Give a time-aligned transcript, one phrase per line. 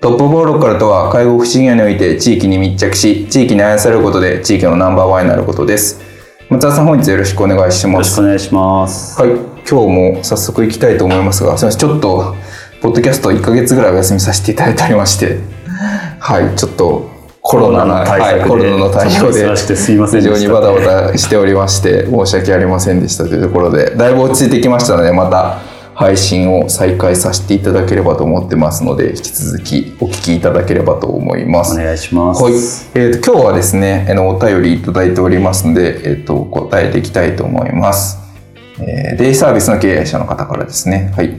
[0.00, 6.00] トップオブローカルとは介護福祉業において地域に密着し地域に愛されることで地域のナンバーワンになることです。
[6.48, 7.94] 松田さん本日よろしくお願いします。
[7.94, 9.20] よろしくお願いします。
[9.20, 9.30] はい。
[9.30, 9.74] 今日
[10.14, 11.80] も早速行きたいと思いますがすみません。
[11.80, 12.36] ちょっと
[12.80, 15.40] ポッドキャスト1か月ぐらいお休みさせていただいておりまして。
[16.20, 16.54] はい。
[16.56, 17.10] ちょっと
[17.42, 25.58] コロナのはい、コロナの対応で非常にバタバタしておりまして申し訳ありませんでしたというところでだいぶ落ち着いてきましたのでまた
[25.98, 31.74] 配信を再開させていただければと思ってますので引き続きお聞きいただければと思います。
[31.74, 32.44] お願いします。
[32.44, 38.16] はい、えーと、今日はですねあのお便りいただいておりますので、えーと、答えていきたいと思います、
[38.80, 41.12] えー、デイサービスの経営者の方からですね。
[41.16, 41.34] はい。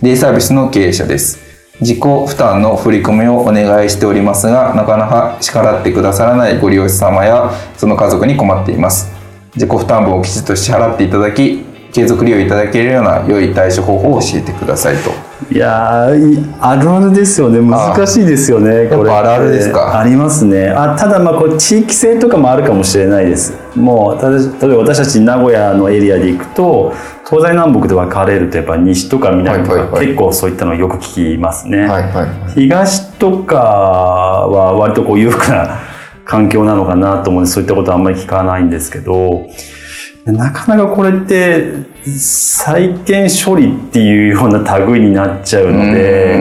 [0.00, 1.40] デイサービスの経営者です。
[1.80, 9.12] 自己負担の振り込みをお願いしておりますが、なかなか支払ってくださらないご利用者様やその家族に困っています。
[9.54, 15.10] 自己負担分をきちっと支払っていただき、継続利用いただけるような良い対処方法を教えてくださいと。
[15.50, 17.60] いやあるあるですよね。
[17.60, 19.10] 難しいですよねこれ。
[19.10, 19.98] あるあるですか？
[19.98, 20.68] ありますね。
[20.68, 23.54] あただまあこれ地域性とかもあるかもしれないです。
[23.74, 26.92] もう例えば私たち名古屋のエリアで行くと
[27.26, 35.80] 東西南北で分かれるとやっぱ西とか南とか結構そういったのよく聞きますね、はいはいはい、東とかは割とこう裕福な
[36.24, 39.46] 環境なのかなと思うんでそういったことはあんまり聞かないんですけど
[40.32, 41.72] なかなかこれって
[42.04, 46.38] 債権処理っていうような類になっちゃうので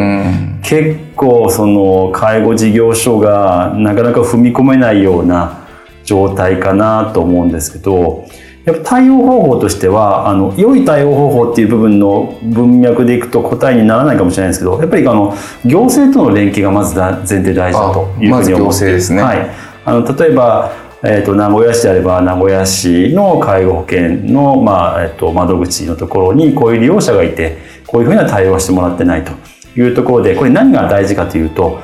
[0.61, 5.65] 結構その介護事業所がなかなか踏み込めないような
[6.03, 8.27] 状態かなと思うんですけど
[8.65, 15.33] やっぱ対応方法としてはあの良い対応方法っていう部分の文脈でいくと答えにならないかもしれないですけどやっぱりあの
[15.63, 19.49] 行政との連携がまず前提大事だというふうに思ってですね、はい、
[19.85, 29.31] あの例えばえーと、名古屋市であれば名古屋市の介護保険の、まあえーと、窓口のところにこういう利用者がいてこういうふうな対応をしてもらってないと。
[29.79, 31.81] いうところでこれ何が大事かというと,、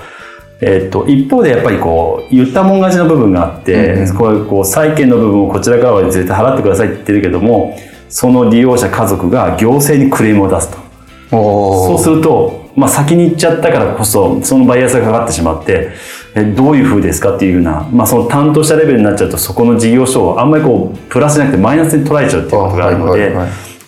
[0.62, 7.78] えーと、一方でやっぱりこう言ったもん勝ちの部分があって、うん、こういうこう債権の部分をこちら側は絶対払ってくださいって言ってるけども
[8.10, 10.82] その利用者家族が行政にクレームを出すと。
[11.30, 15.92] そうするとまあ、先に行っちゃったからこそそのバイアスがかかってしまって
[16.36, 23.36] えどういうふうですかっていうような、まあ、その担当したレベルになっちゃうとそこの事業所をあんまりこうプラスじゃなくてマイナスに捉えちゃうっていうことがあるので、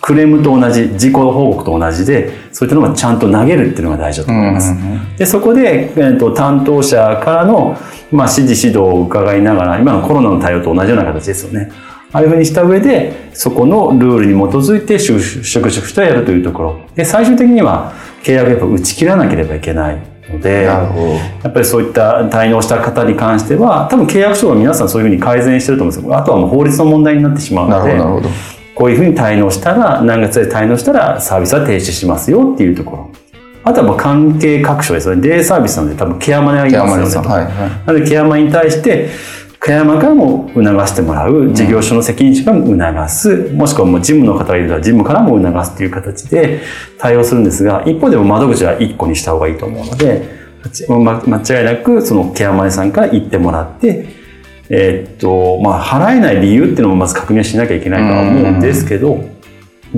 [0.00, 4.72] クレームと同じ自己報告と同じでそういったのがちゃんと投げるっていうのが大事だと思います。
[5.18, 7.76] でそこで、えーと、担当者からの、
[8.12, 11.72] まあ、指示指導を伺いながら今のコロナの対応と同じような形ですよね。
[12.12, 16.80] ああいうふうにした上で、そこのルールに基づいて粛々とやるというところ。
[16.94, 17.92] で、最終的には
[18.22, 20.88] 契約やっぱ打ち切らなければいけないので、や
[21.48, 26.16] っぱりそういった滞納した方に関しては、多分契約書が皆さんそういうふうに改善してると思うんですよ。
[26.16, 28.28] あとはもう法律の問題になってしまうので、
[28.74, 33.10] こういうふうに滞納したら、何月で滞納したらサービスは停止しますよっていうところ。
[33.64, 35.28] あとはもう関係各所ですよね。
[35.28, 37.28] デイサービスなので多分ケアマネがいますよね。
[37.28, 39.08] はいはい、なのでケアマネに対して、
[39.66, 46.60] ケアマからも促してもらう、事業所の責任者も促す、もしくはもう事務の方がいるら事務からも促すという形で
[46.98, 50.22] 対応するんですが、一方でも窓口は1個にした方がいいと思うので、
[50.88, 54.06] 間違いなくそのケアマネさんから言ってもらって、
[54.68, 59.35] えー、っと、まあ、払えない理由っていうのもまず確認しなきゃいけないとは思うんですけど、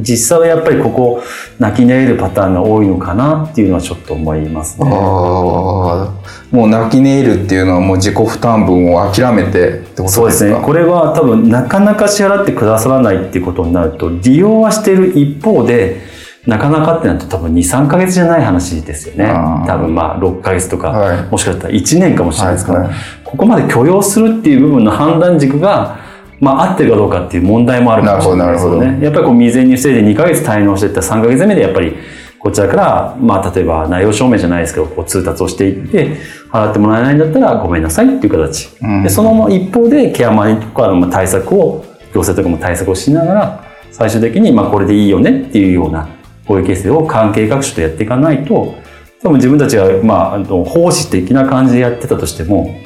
[0.03, 1.23] 実際はやっぱりここ
[1.59, 4.89] 泣き寝入るパターンが多いのかなっていうのはちょっと思いますね。
[4.89, 6.13] も
[6.53, 10.11] う泣き寝入るっていうのはもう自己負担分を諦めてってことですか？
[10.11, 10.61] そうですね。
[10.63, 16.01] これは多分なかなか支払ってくださらないっていうことになると利用はしている一方で
[16.47, 19.27] なかなかってなると多分2、3か月じゃない話ですよね。
[19.67, 25.99] 多分まあ6か月とか、はい、もしかしたら1年かもしれないですから、はいはい、ここまで許容するっていう部分の判断軸が
[26.41, 29.05] まあ、合ってるかどうかっていう問題もあるかもしれないですよね。
[29.05, 31.97] やっぱりこう未然に防いで2ヶ月滞納していったら3ヶ月目でやっぱり
[32.39, 36.17] こちらから、まあ、例えば内容証明じゃないですけど、こう通達をしていって、
[36.51, 38.69] 払ってもらえないんだったらごめんなさいっていう形。
[38.81, 46.09] うんで、その一方でケアマネとかの対策を、行政とかも対策をしながら、最終的に、まあ、これでいいよねっていうような
[46.47, 48.77] 合意形成を関係各所とやっていかないと、
[49.23, 52.77] 多分自分たちが、まあ、あの奉仕的な感じでやってたとしても、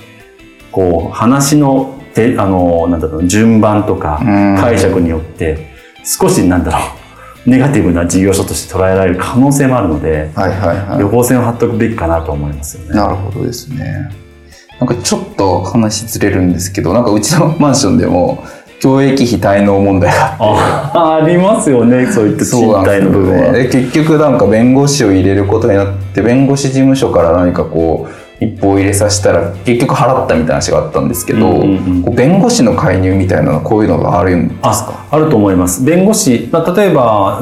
[0.70, 5.72] こう、話の、てあの、なんだろう、順番とかうん解釈によって、
[6.04, 6.78] 少し、なんだろ
[7.46, 11.00] う、 ネガティブな事業所として捉えられる可能性もあるので、はいはいはい。
[11.00, 12.94] 予防線を張っておくべきかなと思いますよね。
[12.94, 14.10] なるほどですね。
[14.78, 18.44] なんかちょっと話ずれるんですけど、なんかうちのマンションでも、
[18.80, 23.52] 教育費滞納問題がああありますよね、そういった賃貸の部分は。
[23.52, 23.62] ね。
[23.62, 35.06] で結局なんか弁護士を入れることになって、弁護士事務所から何かこう、一報を入れさせたら、結局払ったみたいな話があったんですけど、うんうん弁護士の介入みたいなの、こういうのがあるんですか？
[35.10, 35.84] ああると思います。
[35.84, 37.40] 弁護士、まあ、例えば、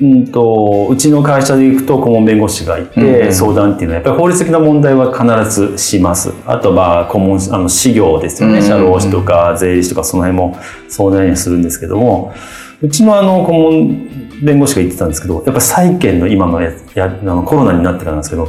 [0.00, 6.32] うんと、うちの会社で行くと顧問弁護士がいて、相談っていうのはやっぱり法律的な問題は必ずします。
[6.46, 8.60] あとは顧問、あの、事業ですよね。
[8.60, 10.58] 社労士とか税理士とかその辺も
[10.88, 12.34] 相談にするんですけども、
[12.82, 14.08] うちのあの顧問
[14.42, 18.48] 弁護士が言ってたんですけど、やっぱ債権の今のややあのコロナになってからなんですけど、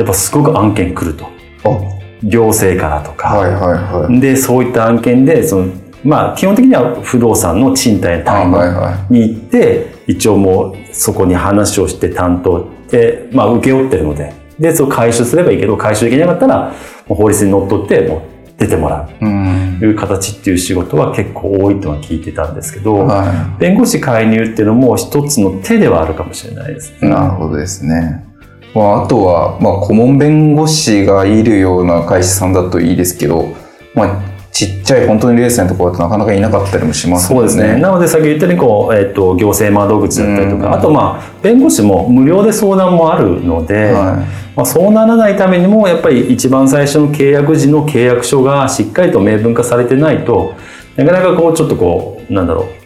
[0.00, 1.26] やっぱすごく案件来ると。
[1.64, 1.78] あ、
[2.22, 3.28] 行政からとか。
[3.28, 4.20] はいはいはい。
[4.20, 5.68] で、そういった案件で、その、
[6.02, 16.74] まあ、基本的には不動産の賃貸あ単位はいはに行って、一応もうそこに話をして担当で、まあ、請け負ってるので、で、そう回収すればいいけど、回収できなかったら、
[17.06, 18.20] 法律にのっとって、もう
[18.58, 19.26] 出てもらうい。
[19.26, 19.76] うん。
[19.78, 27.04] という形っていう仕事は結構多いとは聞いてたんですけど、は弁護士介入っていうのも一つの手ではあるかもしれないですい。
[27.04, 27.10] ね。
[27.10, 28.29] なるほどですね。
[28.74, 33.54] まあ、あとは、まあ、顧問弁護士がいるような会社さんだといいですけど、
[33.94, 34.22] まあ、
[34.52, 37.76] ちっちゃい本当にレースのところだとなかなかいなかったりもしますそうですね。
[37.76, 40.60] なので、先言ったように、こう、えっ、と、行政窓口だったりとうん。
[40.60, 44.24] か、あと、まあ、弁護士も無料で相談もあるので、は
[44.56, 50.54] まあ、そうならないためにも、やっぱり一番最初の契約時の契約書がしっかりと明文化されてないと、
[50.96, 52.79] なかなかこう、ちょっとこう、なんだろう、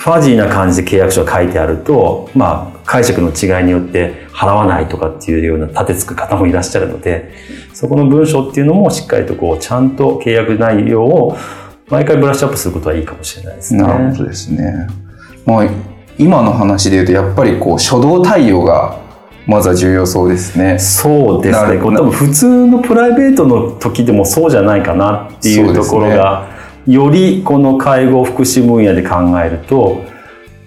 [0.00, 7.30] ファジーな感じで契約書が書いてあると、まあ、解釈の違いによって払わないとかっていうような立てつく方もいらっしゃるので、
[7.74, 11.36] そこの文章っていうのもしっかりとこう、ちゃんと契約内容を
[11.90, 13.76] 毎回ブラッシュアップすることはいいかもしれないですい。
[13.76, 13.82] ね。
[13.82, 14.86] なるほどですね。
[15.44, 15.68] まあ、
[16.16, 18.98] 今の話で言うと、やっぱりこう、初動対応が、
[19.46, 20.78] まずは重要そうですね。
[20.78, 21.78] そうですね。
[21.78, 30.04] 多分普通のプライベートの時でもそうじゃないかなっていうところが、よりこの介護福祉分野で考えると、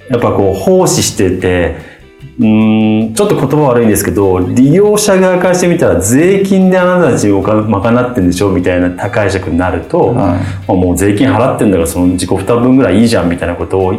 [0.10, 1.94] やっぱこう奉仕してて、
[2.40, 10.40] うーんちょっと言葉悪いんですけど、利用者側からしてみたら税金であなたたちを賄ってんでしょみたいな高い尺になると、はいま
[10.70, 13.94] あもう税金払ってんだからその自己負担分ぐらいいいじゃんみたいなことを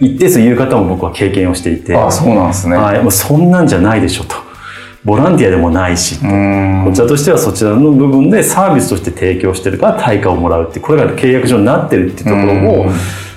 [0.00, 2.76] 一定数言う方も僕は経験をしていて、あそうなんですね。
[2.76, 4.49] はい、もうそんなんじゃないでしょと。
[5.04, 6.16] ボランティアでもないし。
[6.16, 12.90] こちらとしてはそちらの部分でサービスとして提供してるから対価をもらうって、これが契約上になってるっていうところをうん、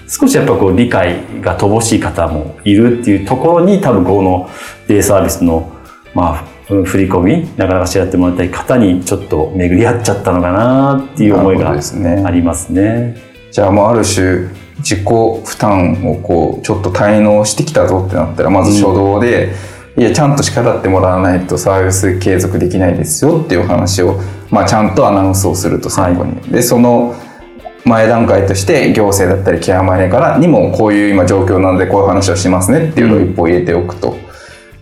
[0.08, 4.50] 少しやっぱこう理解が乏しい方もいるっていうところに多分この
[4.88, 5.72] デイサービスの、
[6.14, 11.72] まあ、振り込み、なかなかしやってもらいたい方にちょっと巡り合っちゃったのかなっていう思いがあ
[12.32, 13.18] りますね。
[13.52, 14.50] じゃあ、まあ、ある種、
[14.80, 19.54] 自己負担をこう、ちょっと滞納してきたぞってなったら、まず初動で、
[19.96, 24.20] いや、ちゃんと支払ってもらわないとサービス継続できないですよっていう話を、
[24.50, 26.36] まあ、ちゃんとアナウンスをすると最後に。
[26.52, 27.16] で、その
[27.86, 34.18] 前段階として、行政だったりケアマネからにも、こういう今状況なので、こういう話をしますねっていうのを一歩入れておくと。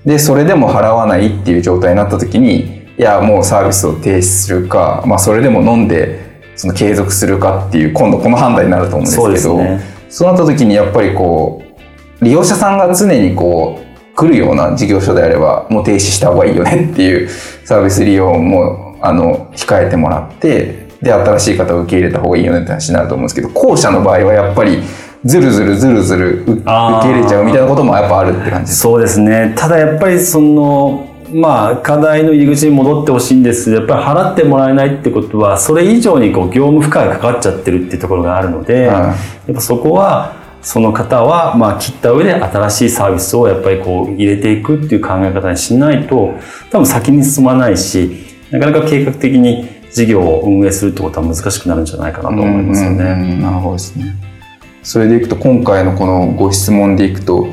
[0.05, 11.63] で、それでも払わないっていう状態になった時に、いや、もうサービスを停止するか、まあ、それでも飲んで、その継続するかっていう、今度この判断になると思うんですけど、そうねそうなった時にやっぱりこ
[12.21, 13.90] う、利用者さんが常にこう、
[14.21, 24.83] 来るような事業所であれば、もう停止した方がいいよねっていうサービス利用も、あの、控えてもらって、で、新しい方を受け入れた方がいいよねって話になると思うんですけど、後者の場合はやっぱり、
[25.25, 28.79] ずるずるずるずるう受け入れちゃうみたいなこともやっぱあるって感じです。
[28.81, 29.53] そうですね。
[29.55, 46.35] ただやっぱりその、まあ、課題の入り口に戻ってほしいんですやっぱり払ってもらえないってことは、それ以上にこう業務負荷がかかっちゃってるっていうところがあるので、はいやっぱそこは、その方は、まあ、切った上で新しいサービスをやっぱりこう入れていくっていう考え方にしないと、
[46.69, 53.39] 多分先に進まないし、なかなか計画的に事業を運営するってことは難しくなるんじゃないかなと思いますよね。
[53.41, 54.15] なるほどですね。
[54.83, 57.47] それでいくと今回のこのご質問でいくと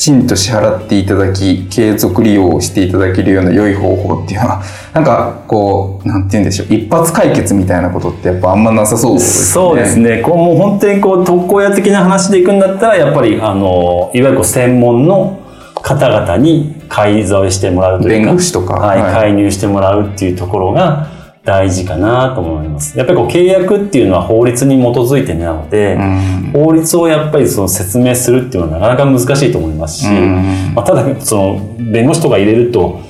[0.00, 4.62] ちんと支払っていただき継続利用をしていただけるような良い方法っていうのは
[4.94, 9.52] なんかこうなんて言うんでしょう一発解決みたいなことってやっぱあんまなさそうですね。
[9.52, 10.22] そうですね。
[10.22, 15.38] こうもう本当にこう特効薬的な話でいくんだったら、やっぱりあのいわゆるこう専門の
[15.74, 21.08] 方々に介在してもらうというか弁護士とかはいはい介入してもらうっていうところが
[21.44, 22.98] 大事かなと思います。
[22.98, 33.00] やっぱりこう契約っていうのは法律に基づいてなので、うん法律をやっぱりその説明するっていうのはなかなか難しいと思いますし、うんまあ、ただその弁護士とか入れると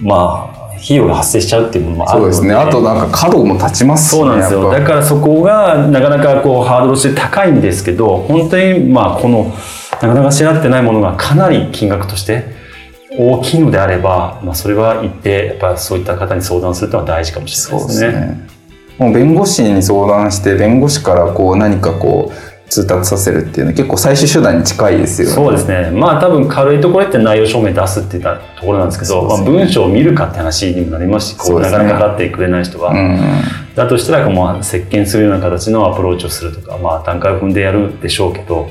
[0.00, 2.54] まあ費用が発生しちゃうっていうのもあるのでそうですね。
[2.54, 4.18] あとなんか角も立ちますしね。
[4.18, 4.70] そうなんですよ。
[4.70, 9.52] だからそこがなかなかこうハードルとして高いんですけど、本当にまあこの
[9.92, 12.44] なかなか知られてないものがかなり金額として
[13.16, 18.12] 大きいのであれば、まあそれは言ってやっぱそういった方に相談するのは大事かもしれないですね。
[18.12, 18.48] すね。
[18.98, 25.34] もう弁護士に相談して弁護士からこう何かこう通達させるっていうのは結構最終手段に近いですよね。
[25.34, 25.90] そうですね。
[25.90, 32.92] まあ多分軽いところって内容証明出すっていったところなんですけど、まあ文章を見るかって話にもなりますし、こそうなかなか立ってくれない人は。
[32.92, 33.20] うん。
[33.74, 38.70] だとしたら、まあ、接見するような形のアプローチをするとか、まあ、段階を踏んでやるでしょうけど、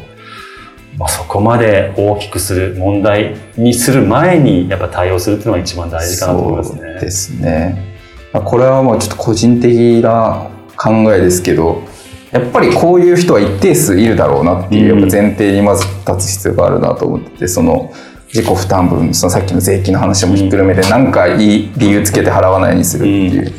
[1.03, 6.99] まあ、そこまで大きくする、問題にする前に、やっぱ対応するっていうのが一番大事かなと思いますそうね。
[7.01, 7.97] ですね。
[8.31, 11.83] まあこれはもうちょっと個人的な考えですけど、
[12.31, 17.91] やっぱりこういう人は一定数いるだろうなっていう、うんやっぱ前提にまず立つ必要があるなと思ってて、その
[18.27, 23.53] 自己負担分、そのさっきの税金の話もひっくるめて、なんかいい理由つけて払わないにするっていう。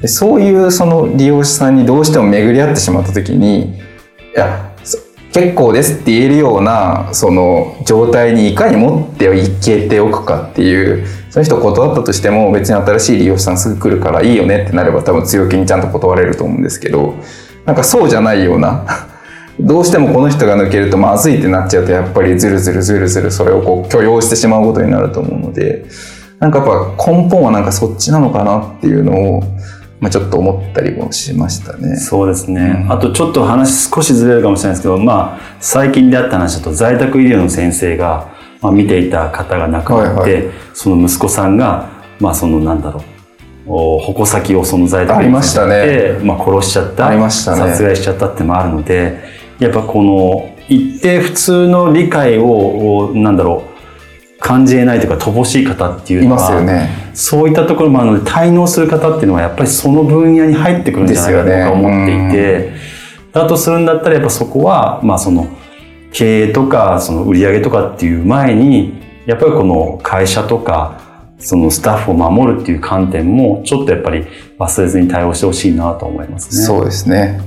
[0.00, 3.78] でそういうその利用者さんにどうしても巡り合ってしまった時に、い
[4.34, 4.75] や、そ
[5.36, 17.16] 結構ですって言えるようなその状態にいかに持っていけておくかっていうその人断ったとしても別に新しい利用者さんすぐ来るからいいよねってなれば多分強気にちゃんと断れると思うんですけど
[17.66, 18.86] なんかそうじゃないような
[19.60, 25.84] どうしてもこの人が抜けるとまずいってなっちゃうとやっぱりずるずるずるずるそれをこう許容してしまうことになると思うので
[26.38, 29.42] なんかやっぱ根本はなんかそっちなのかなっていうのを、
[30.00, 31.96] まあ、ちょっと思ったりもしましたね。
[31.96, 32.92] そうですね、うん。
[32.92, 41.88] あとちょっと話少しずれるかもしれないですけど、まあ、最近であった話だと在宅医療の先生が、まあ、見ていた方が亡くなって、はいその息子さんが、
[42.20, 43.16] まあ、そのなんだろう
[43.68, 45.86] お矛先をその在宅ありましたね。
[45.86, 47.28] で、まあ、殺しちゃったね。
[47.30, 49.18] 殺害しちゃったってのもあるので
[49.58, 53.75] やっぱこの一定普通の理解をおなんだろう
[54.38, 56.88] 感じえないというか乏しい方っていういのはますよね。
[57.14, 62.72] そういったところもあるので、滞納する方っていうのはやっぱりその分野に入ってくるんじゃないかと僕は思っていて、
[63.32, 65.48] だとするんだったらやっぱそこは、まあその
[66.12, 71.00] 経営とかその売上とかっていう前に、やっぱりこの会社とか、
[71.38, 74.24] そのスタッフを守るっていう観点もちょっとやっぱり
[74.58, 76.64] 忘れずに対応してほしいなと思いますね。
[76.64, 77.40] そうですね。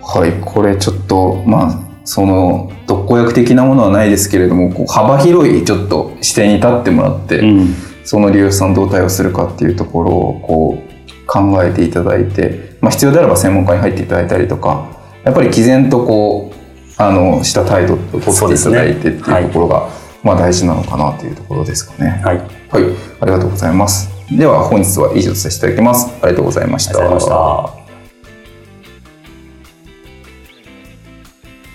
[0.00, 7.74] はい、これちょっと、まあ、その、特効薬的なものはないですけれども、こう幅広いちょっと視点に立ってもらって、うん。
[8.02, 14.88] その利用者さんどう対応するかっていうところをこう考えていただいて、まあ、必要であれば専門家に入っていただいたりとか、
[15.22, 16.56] やっぱり毅然とこう、
[16.96, 19.90] あの、した態度を取っていただいてっていうところが、
[20.22, 22.22] まあ大事なのかなというところですかね。
[22.24, 22.38] はい。
[22.70, 24.08] ありはい、ありがとうございます。
[24.34, 26.08] では本日は以上とさせていただきます。
[26.22, 27.77] ありがとうございました。